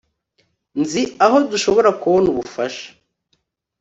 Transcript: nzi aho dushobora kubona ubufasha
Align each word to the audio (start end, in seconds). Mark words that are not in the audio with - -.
nzi 0.81 1.01
aho 1.25 1.37
dushobora 1.51 1.89
kubona 2.01 2.27
ubufasha 2.33 2.87